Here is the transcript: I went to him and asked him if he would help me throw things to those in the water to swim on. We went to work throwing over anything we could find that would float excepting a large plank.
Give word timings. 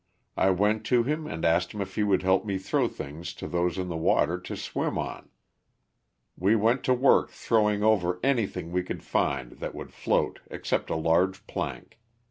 I 0.35 0.49
went 0.49 0.83
to 0.87 1.03
him 1.03 1.27
and 1.27 1.45
asked 1.45 1.73
him 1.75 1.79
if 1.79 1.93
he 1.93 2.01
would 2.01 2.23
help 2.23 2.43
me 2.43 2.57
throw 2.57 2.87
things 2.87 3.35
to 3.35 3.47
those 3.47 3.77
in 3.77 3.87
the 3.87 3.95
water 3.95 4.39
to 4.39 4.57
swim 4.57 4.97
on. 4.97 5.29
We 6.35 6.55
went 6.55 6.83
to 6.85 6.93
work 6.95 7.29
throwing 7.29 7.83
over 7.83 8.19
anything 8.23 8.71
we 8.71 8.81
could 8.81 9.03
find 9.03 9.51
that 9.59 9.75
would 9.75 9.93
float 9.93 10.39
excepting 10.49 10.95
a 10.97 10.99
large 10.99 11.45
plank. 11.45 11.99